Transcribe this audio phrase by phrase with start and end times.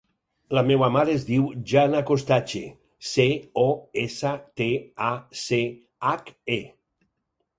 [0.57, 2.61] La meva mare es diu Jana Costache:
[3.09, 3.25] ce,
[3.63, 3.67] o,
[4.05, 4.69] essa, te,
[5.09, 5.59] a, ce,
[6.13, 6.61] hac, e.